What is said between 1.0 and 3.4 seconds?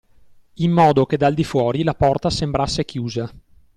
che dal di fuori la porta sembrasse chiusa.